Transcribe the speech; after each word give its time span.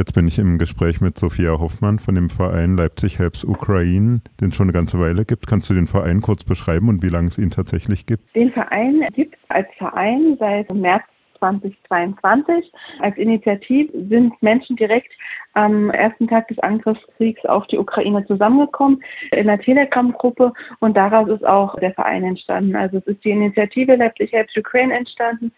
Jetzt 0.00 0.14
bin 0.14 0.26
ich 0.26 0.38
im 0.38 0.56
Gespräch 0.56 1.02
mit 1.02 1.18
Sophia 1.18 1.60
Hoffmann 1.60 1.98
von 1.98 2.14
dem 2.14 2.30
Verein 2.30 2.74
Leipzig 2.74 3.18
Helps 3.18 3.44
Ukraine, 3.44 4.22
den 4.40 4.48
es 4.48 4.56
schon 4.56 4.64
eine 4.64 4.72
ganze 4.72 4.98
Weile 4.98 5.26
gibt. 5.26 5.46
Kannst 5.46 5.68
du 5.68 5.74
den 5.74 5.88
Verein 5.88 6.22
kurz 6.22 6.42
beschreiben 6.42 6.88
und 6.88 7.02
wie 7.02 7.10
lange 7.10 7.28
es 7.28 7.36
ihn 7.36 7.50
tatsächlich 7.50 8.06
gibt? 8.06 8.34
Den 8.34 8.50
Verein 8.50 9.06
gibt 9.12 9.34
es 9.34 9.50
als 9.50 9.68
Verein 9.76 10.38
seit 10.40 10.72
März 10.72 11.02
2022. 11.38 12.72
Als 13.00 13.18
Initiative 13.18 13.92
sind 14.08 14.32
Menschen 14.42 14.74
direkt 14.76 15.12
am 15.52 15.90
ersten 15.90 16.28
Tag 16.28 16.48
des 16.48 16.58
Angriffskriegs 16.60 17.44
auf 17.44 17.66
die 17.66 17.76
Ukraine 17.76 18.26
zusammengekommen 18.26 19.04
in 19.32 19.50
einer 19.50 19.60
Telegram-Gruppe 19.60 20.54
und 20.78 20.96
daraus 20.96 21.28
ist 21.28 21.44
auch 21.44 21.78
der 21.78 21.92
Verein 21.92 22.24
entstanden. 22.24 22.74
Also 22.74 22.96
es 22.96 23.06
ist 23.06 23.22
die 23.22 23.32
Initiative 23.32 23.96
Leipzig 23.96 24.32
Helps 24.32 24.56
Ukraine 24.56 24.94
entstanden, 24.94 25.52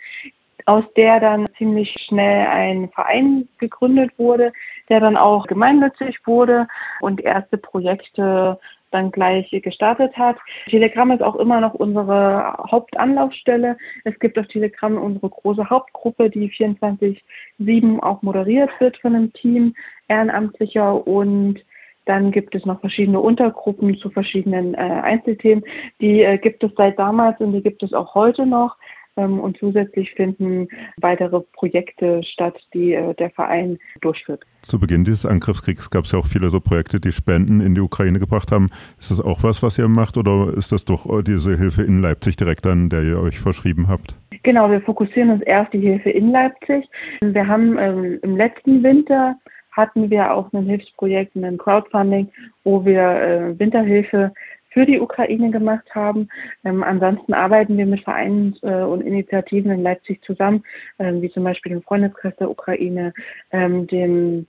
aus 0.66 0.84
der 0.96 1.20
dann 1.20 1.46
ziemlich 1.58 1.94
schnell 2.06 2.46
ein 2.46 2.90
Verein 2.90 3.48
gegründet 3.58 4.12
wurde, 4.18 4.52
der 4.88 5.00
dann 5.00 5.16
auch 5.16 5.46
gemeinnützig 5.46 6.26
wurde 6.26 6.68
und 7.00 7.20
erste 7.20 7.58
Projekte 7.58 8.58
dann 8.92 9.10
gleich 9.10 9.50
gestartet 9.50 10.16
hat. 10.16 10.36
Telegram 10.66 11.10
ist 11.10 11.22
auch 11.22 11.36
immer 11.36 11.60
noch 11.60 11.74
unsere 11.74 12.56
Hauptanlaufstelle. 12.70 13.76
Es 14.04 14.18
gibt 14.18 14.38
auf 14.38 14.46
Telegram 14.46 14.96
unsere 14.96 15.30
große 15.30 15.68
Hauptgruppe, 15.68 16.30
die 16.30 16.50
24-7 16.50 18.00
auch 18.00 18.22
moderiert 18.22 18.70
wird 18.80 18.98
von 18.98 19.16
einem 19.16 19.32
Team 19.32 19.74
Ehrenamtlicher 20.08 21.06
und 21.06 21.64
dann 22.04 22.32
gibt 22.32 22.54
es 22.54 22.66
noch 22.66 22.80
verschiedene 22.80 23.20
Untergruppen 23.20 23.96
zu 23.96 24.10
verschiedenen 24.10 24.74
äh, 24.74 24.78
Einzelthemen. 24.78 25.64
Die 26.00 26.22
äh, 26.22 26.36
gibt 26.36 26.64
es 26.64 26.72
seit 26.76 26.98
damals 26.98 27.40
und 27.40 27.52
die 27.52 27.62
gibt 27.62 27.82
es 27.82 27.92
auch 27.92 28.14
heute 28.14 28.44
noch. 28.44 28.76
Ähm, 29.16 29.40
und 29.40 29.58
zusätzlich 29.58 30.12
finden 30.12 30.68
weitere 30.96 31.40
Projekte 31.40 32.22
statt, 32.22 32.58
die 32.72 32.94
äh, 32.94 33.14
der 33.14 33.30
Verein 33.30 33.78
durchführt. 34.00 34.44
Zu 34.62 34.78
Beginn 34.78 35.04
dieses 35.04 35.26
Angriffskriegs 35.26 35.90
gab 35.90 36.04
es 36.04 36.12
ja 36.12 36.18
auch 36.18 36.26
viele 36.26 36.48
so 36.48 36.60
Projekte, 36.60 37.00
die 37.00 37.12
Spenden 37.12 37.60
in 37.60 37.74
die 37.74 37.80
Ukraine 37.80 38.18
gebracht 38.18 38.50
haben. 38.52 38.70
Ist 38.98 39.10
das 39.10 39.20
auch 39.20 39.42
was, 39.42 39.62
was 39.62 39.78
ihr 39.78 39.88
macht 39.88 40.16
oder 40.16 40.52
ist 40.56 40.72
das 40.72 40.84
doch 40.84 41.06
diese 41.22 41.58
Hilfe 41.58 41.82
in 41.82 42.00
Leipzig 42.00 42.36
direkt 42.36 42.66
an, 42.66 42.88
der 42.88 43.02
ihr 43.02 43.20
euch 43.20 43.38
verschrieben 43.38 43.88
habt? 43.88 44.14
Genau, 44.44 44.70
wir 44.70 44.80
fokussieren 44.80 45.30
uns 45.30 45.42
auf 45.46 45.68
die 45.70 45.80
Hilfe 45.80 46.10
in 46.10 46.30
Leipzig. 46.30 46.88
Wir 47.22 47.46
haben 47.46 47.78
ähm, 47.78 48.18
im 48.22 48.36
letzten 48.36 48.82
Winter 48.82 49.36
hatten 49.72 50.10
wir 50.10 50.32
auch 50.32 50.52
ein 50.52 50.66
Hilfsprojekt, 50.66 51.34
ein 51.36 51.58
Crowdfunding, 51.58 52.28
wo 52.64 52.84
wir 52.84 53.02
äh, 53.02 53.58
Winterhilfe 53.58 54.32
für 54.72 54.86
die 54.86 55.00
Ukraine 55.00 55.50
gemacht 55.50 55.94
haben. 55.94 56.28
Ähm, 56.64 56.82
ansonsten 56.82 57.34
arbeiten 57.34 57.76
wir 57.76 57.86
mit 57.86 58.02
Vereinen 58.02 58.56
äh, 58.62 58.82
und 58.82 59.02
Initiativen 59.02 59.70
in 59.70 59.82
Leipzig 59.82 60.22
zusammen, 60.24 60.64
ähm, 60.98 61.22
wie 61.22 61.30
zum 61.30 61.44
Beispiel 61.44 61.72
dem 61.72 61.82
Freundeskreis 61.82 62.34
der 62.36 62.50
Ukraine, 62.50 63.12
ähm, 63.52 63.86
dem 63.86 64.46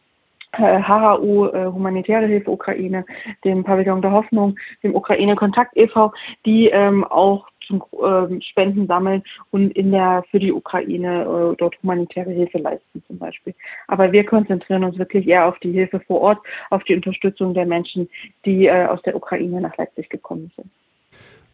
HHU, 0.56 1.48
äh, 1.48 1.66
Humanitäre 1.66 2.28
Hilfe 2.28 2.52
Ukraine, 2.52 3.06
dem 3.44 3.64
Pavillon 3.64 4.02
der 4.02 4.12
Hoffnung, 4.12 4.56
dem 4.84 4.96
Ukraine 4.96 5.36
Kontakt 5.36 5.76
e.V., 5.76 6.14
die 6.46 6.68
ähm, 6.68 7.04
auch 7.04 7.48
zum 7.66 7.84
ähm, 8.04 8.42
Spenden 8.42 8.88
sammeln 8.88 9.24
und 9.52 9.72
in 9.72 9.92
der 9.92 10.24
für 10.30 10.40
die 10.40 10.52
Ukraine 10.52 11.24
äh, 11.24 11.56
dort 11.58 11.82
humanitäre 11.82 12.32
Hilfe 12.32 12.60
leisten 12.60 13.03
Beispiel. 13.24 13.56
Aber 13.88 14.12
wir 14.12 14.26
konzentrieren 14.26 14.84
uns 14.84 14.98
wirklich 14.98 15.28
eher 15.28 15.48
auf 15.48 15.60
die 15.60 15.72
Hilfe 15.72 16.00
vor 16.00 16.22
Ort, 16.22 16.40
auf 16.70 16.84
die 16.84 16.96
Unterstützung 16.96 17.54
der 17.54 17.66
Menschen, 17.66 18.10
die 18.46 18.68
äh, 18.68 18.86
aus 18.86 19.02
der 19.02 19.16
Ukraine 19.16 19.62
nach 19.62 19.76
Leipzig 19.78 20.10
gekommen 20.10 20.52
sind. 20.56 20.70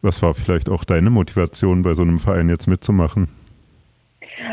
Was 0.02 0.22
war 0.22 0.34
vielleicht 0.34 0.70
auch 0.70 0.84
deine 0.84 1.10
Motivation, 1.10 1.82
bei 1.82 1.94
so 1.94 2.04
einem 2.04 2.20
Verein 2.20 2.50
jetzt 2.50 2.68
mitzumachen? 2.68 3.28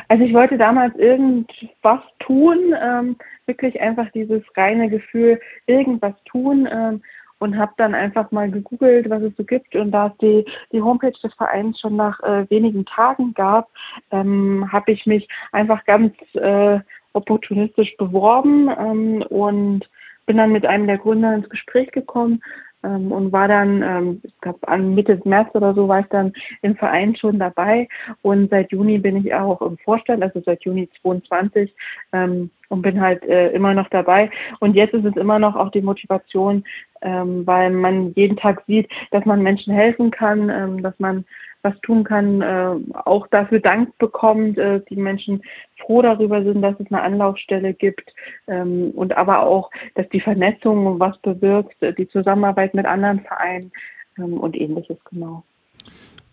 Also 0.09 0.25
ich 0.25 0.35
wollte 0.35 0.59
damals 0.59 0.97
irgendwas 0.97 2.01
tun, 2.19 2.75
ähm, 2.83 3.17
wirklich 3.47 3.81
einfach 3.81 4.11
dieses 4.13 4.43
reine 4.57 4.89
Gefühl, 4.89 5.41
irgendwas 5.67 6.15
tun. 6.25 6.69
Ähm, 6.71 7.03
und 7.39 7.57
habe 7.59 7.73
dann 7.77 7.95
einfach 7.95 8.31
mal 8.31 8.51
gegoogelt, 8.51 9.11
was 9.11 9.23
es 9.23 9.37
so 9.37 9.45
gibt. 9.45 9.77
Und 9.77 9.91
da 9.93 10.09
es 10.09 10.17
die, 10.19 10.45
die 10.73 10.81
Homepage 10.81 11.13
des 11.23 11.35
Vereins 11.35 11.81
schon 11.81 11.97
nach 11.97 12.21
äh, 12.21 12.49
wenigen 12.51 12.85
Tagen 12.87 13.35
gab, 13.35 13.69
ähm, 14.11 14.71
habe 14.73 14.93
ich 14.93 15.07
mich 15.07 15.29
einfach 15.53 15.85
ganz 15.85 16.15
äh, 16.35 16.81
opportunistisch 17.17 17.97
beworben 17.97 18.69
ähm, 18.79 19.23
und 19.29 19.89
bin 20.27 20.37
dann 20.37 20.53
mit 20.53 20.67
einem 20.67 20.87
der 20.87 20.99
Gründer 20.99 21.35
ins 21.35 21.49
Gespräch 21.49 21.91
gekommen 21.93 22.41
ähm, 22.85 23.11
und 23.13 23.33
war 23.33 23.49
dann, 23.49 23.83
ähm, 23.83 24.21
ich 24.23 24.41
glaube, 24.41 24.67
an 24.69 24.95
Mitte 24.95 25.21
März 25.25 25.55
oder 25.55 25.75
so 25.75 25.89
war 25.89 26.01
ich 26.01 26.07
dann 26.07 26.33
im 26.63 26.77
Verein 26.77 27.17
schon 27.17 27.39
dabei 27.39 27.89
und 28.23 28.51
seit 28.51 28.71
Juni 28.73 28.99
bin 28.99 29.17
ich 29.17 29.33
auch 29.35 29.61
im 29.63 29.79
Vorstand, 29.79 30.23
also 30.23 30.41
seit 30.45 30.65
Juni 30.65 30.89
22 31.03 31.75
ähm, 32.13 32.51
und 32.69 32.83
bin 32.83 33.01
halt 33.01 33.23
äh, 33.25 33.51
immer 33.51 33.75
noch 33.75 33.89
dabei. 33.89 34.31
Und 34.61 34.75
jetzt 34.75 34.95
ist 34.95 35.05
es 35.05 35.17
immer 35.17 35.39
noch 35.39 35.57
auch 35.57 35.71
die 35.71 35.83
Motivation, 35.83 36.65
ähm, 37.03 37.47
weil 37.47 37.71
man 37.71 38.13
jeden 38.15 38.37
Tag 38.37 38.65
sieht, 38.67 38.89
dass 39.11 39.25
man 39.25 39.43
Menschen 39.43 39.73
helfen 39.73 40.11
kann, 40.11 40.51
ähm, 40.51 40.83
dass 40.83 40.99
man 40.99 41.25
was 41.67 41.79
tun 41.81 42.05
kann, 42.05 42.41
äh, 42.41 42.75
auch 43.05 43.27
dafür 43.27 43.61
Dank 43.61 43.99
bekommt, 43.99 44.57
äh, 44.57 44.81
die 44.89 44.97
Menschen 44.97 45.43
froh 45.81 46.01
darüber 46.01 46.43
sind, 46.43 46.63
dass 46.63 46.79
es 46.79 46.87
eine 46.91 47.03
Anlaufstelle 47.03 47.75
gibt 47.75 48.15
ähm, 48.47 48.93
und 48.95 49.17
aber 49.17 49.43
auch, 49.43 49.71
dass 49.97 50.09
die 50.11 50.21
Vernetzung 50.21 50.99
was 51.01 51.19
bewirkt, 51.19 51.77
die 51.99 52.09
Zusammenarbeit 52.09 52.75
mit 52.75 52.87
anderen 52.87 53.21
Vereinen 53.21 53.73
ähm, 54.19 54.35
und 54.35 54.57
ähnliches 54.57 54.99
genau. 55.11 55.43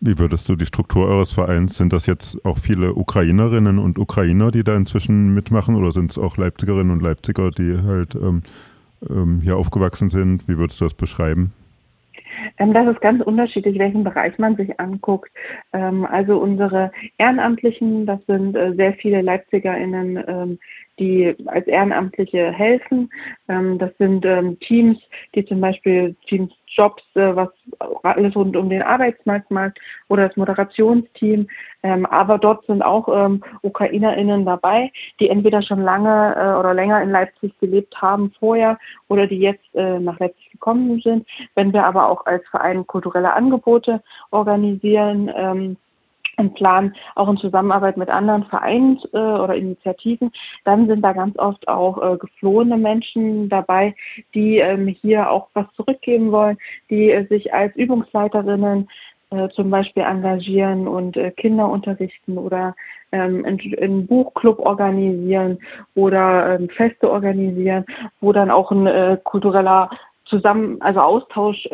Wie 0.06 0.20
würdest 0.20 0.50
du 0.50 0.56
die 0.56 0.66
Struktur 0.66 1.08
eures 1.08 1.32
Vereins, 1.32 1.78
sind 1.78 1.94
das 1.94 2.08
jetzt 2.08 2.38
auch 2.46 2.58
viele 2.58 2.94
Ukrainerinnen 2.94 3.80
und 3.80 3.98
Ukrainer, 3.98 4.52
die 4.52 4.64
da 4.64 4.76
inzwischen 4.76 5.34
mitmachen 5.34 5.76
oder 5.76 5.94
sind 5.94 6.12
es 6.12 6.18
auch 6.18 6.36
Leipzigerinnen 6.36 6.92
und 6.92 7.02
Leipziger, 7.02 7.52
die 7.52 7.78
halt 7.82 8.14
ähm, 8.16 8.44
ähm, 9.10 9.40
hier 9.42 9.56
aufgewachsen 9.56 10.10
sind? 10.10 10.48
Wie 10.48 10.58
würdest 10.58 10.82
du 10.82 10.86
das 10.86 10.94
beschreiben? 10.94 11.54
Ähm, 12.58 12.74
das 12.74 12.88
ist 12.88 13.02
ganz 13.02 13.22
unterschiedlich, 13.24 13.80
welchen 13.80 14.03
Bereich 14.03 14.38
man 14.38 14.56
sich 14.56 14.80
anguckt. 14.80 15.31
Ähm, 15.74 16.06
also 16.06 16.40
unsere 16.40 16.91
Ehrenamtlichen, 17.18 18.06
das 18.06 18.19
sind 18.28 18.56
äh, 18.56 18.74
sehr 18.75 18.94
viele 18.94 19.22
LeipzigerInnen, 19.22 20.24
ähm, 20.28 20.59
die 21.00 21.36
als 21.48 21.68
Ehrenamtliche 21.68 22.52
helfen. 22.52 23.09
das 23.48 23.92
sind 23.98 24.26
Teams, 24.62 25.00
die 25.34 25.46
zum 25.46 25.59
Beispiel 25.59 26.16
Teams 26.28 26.54
Jobs, 26.76 27.04
äh, 27.16 27.36
was 27.36 27.50
alles 28.04 28.36
rund 28.36 28.56
um 28.56 28.70
den 28.70 28.81
Arbeitsmarkt 28.81 29.80
oder 30.08 30.28
das 30.28 30.38
Moderationsteam. 30.38 31.48
Ähm, 31.84 32.06
aber 32.06 32.38
dort 32.38 32.66
sind 32.66 32.81
auch 32.81 33.08
ähm, 33.09 33.44
UkrainerInnen 33.62 34.46
dabei, 34.46 34.92
die 35.20 35.30
entweder 35.30 35.62
schon 35.62 35.81
lange 35.81 36.36
äh, 36.36 36.59
oder 36.59 36.74
länger 36.74 37.02
in 37.02 37.12
Leipzig 37.12 37.58
gelebt 37.60 38.02
haben 38.02 38.34
vorher 38.40 38.80
oder 39.08 39.28
die 39.28 39.40
jetzt 39.40 39.75
äh, 39.75 40.00
nach 40.00 40.20
Leipzig 40.20 40.52
gekommen 40.52 41.00
sind. 41.02 41.28
Wenn 41.56 41.74
wir 41.74 41.86
aber 41.86 42.10
auch 42.10 42.25
als 42.25 42.48
Verein 42.50 42.88
kulturelle 42.88 43.34
Angebote 43.34 44.02
organisieren, 44.31 45.31
ähm, 45.36 45.78
und 46.38 46.56
planen, 46.56 46.96
auch 47.16 47.30
in 47.30 47.38
Zusammenarbeit 47.38 47.98
mit 47.98 48.10
anderen 48.10 48.46
Vereinen 48.46 49.00
äh, 49.14 49.18
oder 49.18 49.56
Initiativen. 49.56 50.32
Dann 50.66 50.88
sind 50.88 51.02
da 51.02 51.14
ganz 51.14 51.38
oft 51.38 51.68
auch 51.68 52.02
äh, 52.02 52.18
geflohene 52.18 52.78
Menschen 52.78 53.50
dabei, 53.50 53.96
die 54.34 54.58
ähm, 54.58 54.88
hier 54.88 55.30
auch 55.30 55.50
was 55.54 55.66
zurückgeben 55.76 56.32
wollen, 56.32 56.58
die 56.90 57.12
äh, 57.12 57.28
sich 57.28 57.54
als 57.54 57.76
Übungsleiterinnen 57.76 58.88
äh, 59.34 59.50
zum 59.50 59.70
Beispiel 59.70 60.04
engagieren 60.04 60.88
und 60.88 61.18
äh, 61.18 61.32
Kinder 61.32 61.68
unterrichten 61.70 62.38
oder 62.38 62.76
ähm, 63.12 63.46
einen 63.46 64.06
Buchclub 64.06 64.60
organisieren 64.60 65.60
oder 65.96 66.56
ähm, 66.56 66.70
Feste 66.70 67.10
organisieren, 67.10 67.86
wo 68.22 68.32
dann 68.32 68.52
auch 68.52 68.72
ein 68.72 68.86
äh, 68.86 69.18
kultureller 69.24 69.90
Zusammen, 70.26 70.82
also 70.82 71.02
Austausch 71.02 71.68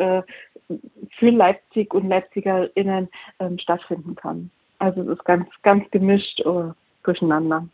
für 1.18 1.30
Leipzig 1.30 1.92
und 1.94 2.08
LeipzigerInnen 2.08 3.08
ähm, 3.38 3.58
stattfinden 3.58 4.14
kann. 4.14 4.50
Also 4.78 5.02
es 5.02 5.08
ist 5.08 5.24
ganz, 5.24 5.46
ganz 5.62 5.90
gemischt 5.90 6.40
uh, 6.46 6.72
durcheinander. 7.02 7.66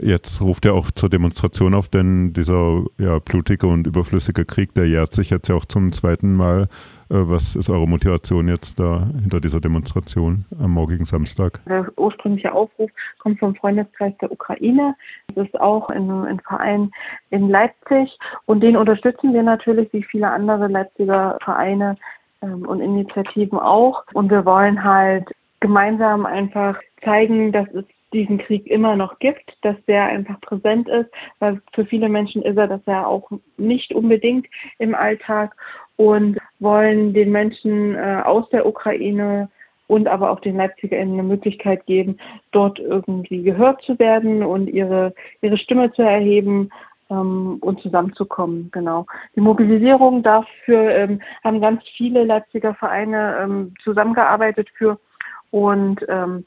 Jetzt 0.00 0.40
ruft 0.40 0.64
er 0.64 0.74
auch 0.74 0.90
zur 0.90 1.08
Demonstration 1.08 1.72
auf, 1.72 1.86
denn 1.88 2.32
dieser 2.32 2.82
ja, 2.98 3.20
blutige 3.20 3.68
und 3.68 3.86
überflüssige 3.86 4.44
Krieg, 4.44 4.74
der 4.74 4.88
jährt 4.88 5.14
sich 5.14 5.30
jetzt 5.30 5.48
ja 5.48 5.54
auch 5.54 5.64
zum 5.64 5.92
zweiten 5.92 6.34
Mal. 6.34 6.68
Äh, 7.10 7.28
was 7.28 7.54
ist 7.54 7.70
eure 7.70 7.86
Motivation 7.86 8.48
jetzt 8.48 8.80
da 8.80 9.06
hinter 9.20 9.40
dieser 9.40 9.60
Demonstration 9.60 10.46
am 10.58 10.72
morgigen 10.72 11.04
Samstag? 11.04 11.60
Der 11.66 11.86
ursprüngliche 11.96 12.52
Aufruf 12.52 12.90
kommt 13.20 13.38
vom 13.38 13.54
Freundeskreis 13.54 14.14
der 14.20 14.32
Ukraine. 14.32 14.96
Das 15.36 15.46
ist 15.46 15.60
auch 15.60 15.88
ein, 15.90 16.10
ein 16.10 16.40
Verein 16.40 16.90
in 17.30 17.48
Leipzig 17.48 18.18
und 18.46 18.62
den 18.64 18.76
unterstützen 18.76 19.32
wir 19.32 19.44
natürlich 19.44 19.92
wie 19.92 20.02
viele 20.02 20.28
andere 20.28 20.66
Leipziger 20.66 21.38
Vereine 21.44 21.96
und 22.66 22.80
Initiativen 22.80 23.58
auch. 23.58 24.04
Und 24.12 24.30
wir 24.30 24.44
wollen 24.44 24.82
halt 24.82 25.30
gemeinsam 25.60 26.26
einfach 26.26 26.78
zeigen, 27.02 27.52
dass 27.52 27.68
es 27.72 27.84
diesen 28.12 28.38
Krieg 28.38 28.66
immer 28.68 28.96
noch 28.96 29.18
gibt, 29.18 29.56
dass 29.62 29.76
der 29.86 30.04
einfach 30.04 30.40
präsent 30.40 30.88
ist, 30.88 31.10
weil 31.40 31.60
für 31.72 31.84
viele 31.84 32.08
Menschen 32.08 32.42
ist 32.42 32.56
er 32.56 32.68
das 32.68 32.80
ja 32.86 33.04
auch 33.04 33.28
nicht 33.56 33.92
unbedingt 33.92 34.46
im 34.78 34.94
Alltag 34.94 35.56
und 35.96 36.38
wollen 36.60 37.12
den 37.12 37.32
Menschen 37.32 37.96
äh, 37.96 38.22
aus 38.24 38.48
der 38.50 38.66
Ukraine 38.66 39.48
und 39.86 40.08
aber 40.08 40.30
auch 40.30 40.40
den 40.40 40.56
LeipzigerInnen 40.56 41.14
eine 41.14 41.28
Möglichkeit 41.28 41.84
geben, 41.86 42.18
dort 42.52 42.78
irgendwie 42.78 43.42
gehört 43.42 43.82
zu 43.82 43.98
werden 43.98 44.42
und 44.42 44.68
ihre, 44.68 45.14
ihre 45.42 45.58
Stimme 45.58 45.92
zu 45.92 46.02
erheben, 46.02 46.70
ähm, 47.10 47.58
und 47.60 47.80
zusammenzukommen. 47.80 48.70
Genau. 48.72 49.06
Die 49.36 49.40
Mobilisierung 49.40 50.22
dafür 50.22 50.90
ähm, 50.90 51.20
haben 51.42 51.60
ganz 51.60 51.82
viele 51.96 52.24
Leipziger 52.24 52.74
Vereine 52.74 53.38
ähm, 53.42 53.74
zusammengearbeitet 53.82 54.68
für 54.76 54.98
und 55.50 56.04
ähm, 56.08 56.44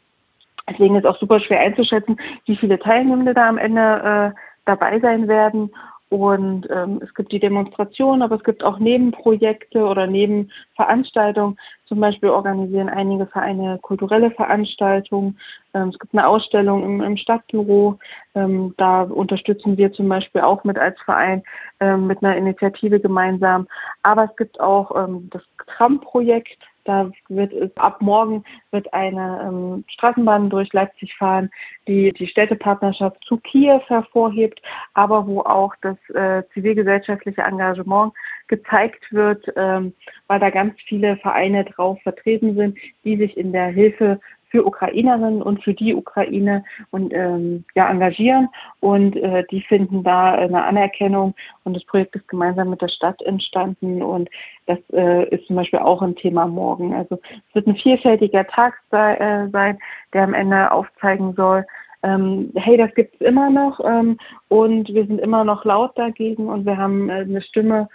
deswegen 0.69 0.95
ist 0.95 1.05
auch 1.05 1.17
super 1.17 1.39
schwer 1.39 1.61
einzuschätzen, 1.61 2.19
wie 2.45 2.57
viele 2.57 2.79
Teilnehmende 2.79 3.33
da 3.33 3.47
am 3.47 3.57
Ende 3.57 4.33
äh, 4.35 4.39
dabei 4.65 4.99
sein 4.99 5.27
werden. 5.27 5.71
Und 6.09 6.69
ähm, 6.71 7.01
es 7.03 7.13
gibt 7.13 7.33
die 7.33 7.39
Demonstration, 7.39 8.21
aber 8.21 8.35
es 8.35 8.43
gibt 8.43 8.63
auch 8.63 8.79
Nebenprojekte 8.79 9.83
oder 9.83 10.07
Nebenveranstaltungen. 10.07 11.57
Zum 11.85 11.99
Beispiel 11.99 12.29
organisieren 12.29 12.87
einige 12.87 13.25
Vereine 13.25 13.77
kulturelle 13.81 14.31
Veranstaltungen. 14.31 15.37
Ähm, 15.73 15.89
es 15.89 15.99
gibt 15.99 16.13
eine 16.13 16.25
Ausstellung 16.25 16.83
im, 16.83 17.01
im 17.01 17.17
Stadtbüro. 17.17 17.99
Ähm, 18.35 18.73
da 18.77 19.01
unterstützen 19.01 19.77
wir 19.77 19.91
zum 19.91 20.07
Beispiel 20.07 20.41
auch 20.41 20.63
mit 20.63 20.77
als 20.77 20.97
Verein 21.01 21.43
ähm, 21.81 22.07
mit 22.07 22.23
einer 22.23 22.37
Initiative 22.37 23.01
gemeinsam. 23.01 23.67
Aber 24.03 24.25
es 24.25 24.35
gibt 24.37 24.61
auch 24.61 24.95
ähm, 24.95 25.29
das 25.31 25.41
Tram-Projekt. 25.67 26.57
Da 26.87 27.11
wird 27.27 27.51
es 27.51 27.75
ab 27.75 28.01
morgen 28.01 28.45
wird 28.71 28.93
eine 28.93 29.41
ähm, 29.43 29.83
Straßenbahn 29.89 30.49
durch 30.49 30.71
Leipzig 30.71 31.15
fahren, 31.15 31.49
die 31.85 32.13
die 32.13 32.27
Städtepartnerschaft 32.27 33.21
zu 33.25 33.37
Kiew 33.37 33.81
hervorhebt, 33.87 34.61
aber 34.93 35.27
wo 35.27 35.41
auch 35.41 35.75
das 35.81 35.97
äh, 36.15 36.43
zivilgesellschaftliche 36.53 37.41
Engagement 37.41 38.13
gezeigt 38.47 39.11
wird, 39.11 39.51
ähm, 39.57 39.93
weil 40.27 40.39
da 40.39 40.49
ganz 40.49 40.79
viele 40.87 41.17
Vereine 41.17 41.65
drauf 41.65 41.99
vertreten 42.03 42.55
sind, 42.55 42.77
die 43.03 43.17
sich 43.17 43.35
in 43.35 43.51
der 43.51 43.67
Hilfe 43.67 44.21
für 44.49 44.65
Ukrainerinnen 44.65 45.41
und 45.41 45.63
für 45.63 45.73
die 45.73 45.93
Ukraine 45.93 46.63
und 46.91 47.13
ähm, 47.13 47.65
ja, 47.75 47.89
engagieren 47.89 48.49
und 48.79 49.15
äh, 49.15 49.43
die 49.51 49.61
finden 49.61 50.03
da 50.03 50.33
eine 50.33 50.63
Anerkennung 50.63 51.33
und 51.63 51.75
das 51.75 51.83
Projekt 51.85 52.15
ist 52.15 52.27
gemeinsam 52.27 52.69
mit 52.69 52.81
der 52.81 52.87
Stadt 52.87 53.21
entstanden 53.23 54.01
und 54.01 54.29
das 54.65 54.79
äh, 54.93 55.27
ist 55.29 55.47
zum 55.47 55.55
Beispiel 55.55 55.79
auch 55.79 56.01
ein 56.01 56.15
Thema 56.15 56.47
morgen. 56.47 56.93
Also 56.93 57.19
es 57.49 57.55
wird 57.55 57.67
ein 57.67 57.75
vielfältiger 57.75 58.47
Tag 58.47 58.75
sei, 58.91 59.15
äh, 59.15 59.49
sein, 59.49 59.79
der 60.13 60.23
am 60.23 60.33
Ende 60.33 60.71
aufzeigen 60.71 61.33
soll, 61.35 61.65
ähm, 62.03 62.51
hey, 62.55 62.77
das 62.77 62.93
gibt 62.93 63.15
es 63.15 63.27
immer 63.27 63.49
noch 63.49 63.79
ähm, 63.83 64.17
und 64.49 64.93
wir 64.93 65.05
sind 65.07 65.19
immer 65.19 65.43
noch 65.43 65.65
laut 65.65 65.97
dagegen 65.97 66.47
und 66.47 66.65
wir 66.65 66.77
haben 66.77 67.09
äh, 67.09 67.13
eine 67.13 67.41
Stimme, 67.41 67.89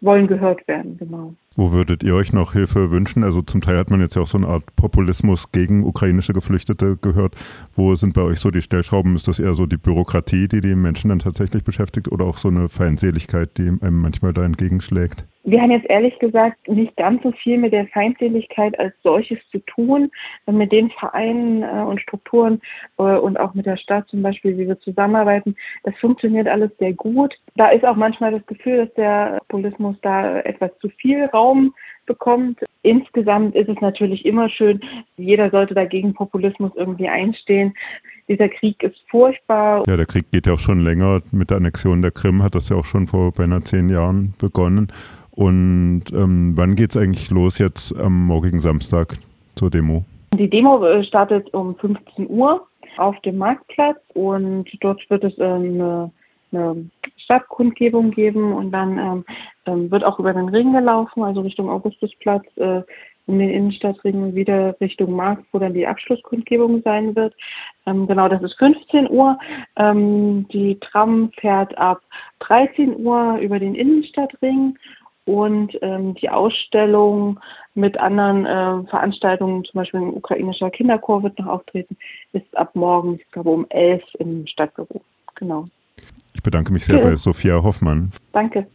wollen 0.00 0.26
gehört 0.26 0.66
werden, 0.68 0.98
genau. 0.98 1.34
Wo 1.58 1.72
würdet 1.72 2.02
ihr 2.02 2.14
euch 2.14 2.34
noch 2.34 2.52
Hilfe 2.52 2.90
wünschen? 2.90 3.24
Also 3.24 3.40
zum 3.40 3.62
Teil 3.62 3.78
hat 3.78 3.88
man 3.90 4.02
jetzt 4.02 4.14
ja 4.14 4.20
auch 4.20 4.26
so 4.26 4.36
eine 4.36 4.46
Art 4.46 4.76
Populismus 4.76 5.52
gegen 5.52 5.84
ukrainische 5.84 6.34
Geflüchtete 6.34 6.98
gehört. 6.98 7.34
Wo 7.72 7.96
sind 7.96 8.12
bei 8.12 8.20
euch 8.20 8.40
so 8.40 8.50
die 8.50 8.60
Stellschrauben? 8.60 9.16
Ist 9.16 9.26
das 9.26 9.38
eher 9.38 9.54
so 9.54 9.64
die 9.64 9.78
Bürokratie, 9.78 10.48
die 10.48 10.60
die 10.60 10.74
Menschen 10.74 11.08
dann 11.08 11.20
tatsächlich 11.20 11.64
beschäftigt 11.64 12.12
oder 12.12 12.26
auch 12.26 12.36
so 12.36 12.48
eine 12.48 12.68
Feindseligkeit, 12.68 13.56
die 13.56 13.68
einem 13.68 14.02
manchmal 14.02 14.34
da 14.34 14.44
entgegenschlägt? 14.44 15.24
Wir 15.48 15.62
haben 15.62 15.70
jetzt 15.70 15.88
ehrlich 15.88 16.18
gesagt 16.18 16.66
nicht 16.66 16.96
ganz 16.96 17.22
so 17.22 17.30
viel 17.30 17.56
mit 17.56 17.72
der 17.72 17.86
Feindseligkeit 17.86 18.76
als 18.80 18.92
solches 19.04 19.38
zu 19.52 19.60
tun. 19.60 20.10
Mit 20.50 20.72
den 20.72 20.90
Vereinen 20.90 21.62
äh, 21.62 21.84
und 21.88 22.00
Strukturen 22.00 22.60
äh, 22.98 23.02
und 23.02 23.38
auch 23.38 23.54
mit 23.54 23.64
der 23.64 23.76
Stadt 23.76 24.08
zum 24.08 24.22
Beispiel, 24.22 24.58
wie 24.58 24.66
wir 24.66 24.80
zusammenarbeiten, 24.80 25.54
das 25.84 25.94
funktioniert 25.98 26.48
alles 26.48 26.72
sehr 26.80 26.94
gut. 26.94 27.36
Da 27.54 27.68
ist 27.68 27.84
auch 27.84 27.94
manchmal 27.94 28.32
das 28.32 28.44
Gefühl, 28.46 28.78
dass 28.78 28.94
der 28.94 29.40
Populismus 29.46 29.94
da 30.02 30.40
etwas 30.40 30.72
zu 30.80 30.88
viel 30.88 31.26
Raum 31.26 31.45
bekommt. 32.06 32.60
Insgesamt 32.82 33.54
ist 33.54 33.68
es 33.68 33.80
natürlich 33.80 34.24
immer 34.24 34.48
schön, 34.48 34.80
jeder 35.16 35.50
sollte 35.50 35.74
dagegen 35.74 36.14
Populismus 36.14 36.70
irgendwie 36.76 37.08
einstehen. 37.08 37.74
Dieser 38.28 38.48
Krieg 38.48 38.82
ist 38.82 39.02
furchtbar. 39.10 39.82
Ja, 39.86 39.96
der 39.96 40.06
Krieg 40.06 40.30
geht 40.32 40.46
ja 40.46 40.54
auch 40.54 40.60
schon 40.60 40.80
länger. 40.80 41.20
Mit 41.32 41.50
der 41.50 41.58
Annexion 41.58 42.02
der 42.02 42.10
Krim 42.10 42.42
hat 42.42 42.54
das 42.54 42.68
ja 42.68 42.76
auch 42.76 42.84
schon 42.84 43.06
vor 43.06 43.32
beinahe 43.32 43.62
zehn 43.62 43.88
Jahren 43.88 44.34
begonnen. 44.38 44.92
Und 45.32 46.04
ähm, 46.12 46.52
wann 46.56 46.76
geht 46.76 46.90
es 46.90 46.96
eigentlich 46.96 47.30
los 47.30 47.58
jetzt 47.58 47.96
am 47.96 48.26
morgigen 48.26 48.60
Samstag 48.60 49.18
zur 49.54 49.70
Demo? 49.70 50.04
Die 50.34 50.48
Demo 50.48 50.84
äh, 50.84 51.04
startet 51.04 51.52
um 51.54 51.76
15 51.76 52.28
Uhr 52.28 52.66
auf 52.96 53.20
dem 53.20 53.36
Marktplatz 53.36 53.98
und 54.14 54.66
dort 54.80 55.08
wird 55.10 55.24
es 55.24 55.34
ähm, 55.38 56.10
eine 56.56 56.90
Stadtkundgebung 57.16 58.10
geben 58.10 58.52
und 58.52 58.72
dann 58.72 58.98
ähm, 58.98 59.24
ähm, 59.66 59.90
wird 59.90 60.04
auch 60.04 60.18
über 60.18 60.32
den 60.32 60.48
Ring 60.48 60.72
gelaufen, 60.72 61.22
also 61.22 61.40
Richtung 61.40 61.70
Augustusplatz, 61.70 62.44
äh, 62.56 62.82
um 63.26 63.38
den 63.38 63.50
Innenstadtring 63.50 64.34
wieder 64.34 64.76
Richtung 64.80 65.14
Markt, 65.14 65.44
wo 65.52 65.58
dann 65.58 65.74
die 65.74 65.86
Abschlusskundgebung 65.86 66.82
sein 66.82 67.16
wird. 67.16 67.34
Ähm, 67.84 68.06
genau, 68.06 68.28
das 68.28 68.42
ist 68.42 68.54
15 68.58 69.10
Uhr. 69.10 69.38
Ähm, 69.76 70.46
die 70.48 70.78
Tram 70.80 71.32
fährt 71.40 71.76
ab 71.76 72.02
13 72.40 72.96
Uhr 72.96 73.38
über 73.38 73.58
den 73.58 73.74
Innenstadtring 73.74 74.78
und 75.26 75.76
ähm, 75.82 76.14
die 76.14 76.30
Ausstellung 76.30 77.40
mit 77.74 77.98
anderen 77.98 78.46
äh, 78.46 78.88
Veranstaltungen, 78.88 79.64
zum 79.64 79.78
Beispiel 79.78 80.00
ein 80.00 80.14
ukrainischer 80.14 80.70
Kinderchor 80.70 81.24
wird 81.24 81.38
noch 81.40 81.46
auftreten, 81.46 81.96
ist 82.32 82.56
ab 82.56 82.70
morgen, 82.74 83.16
ich 83.16 83.30
glaube 83.32 83.50
um 83.50 83.66
11 83.70 84.02
im 84.20 84.46
Stadtbüro. 84.46 85.02
Genau. 85.34 85.66
Ich 86.46 86.48
bedanke 86.48 86.72
mich 86.72 86.84
sehr 86.84 86.98
ja. 86.98 87.02
bei 87.02 87.16
Sophia 87.16 87.60
Hoffmann. 87.60 88.12
Danke. 88.30 88.68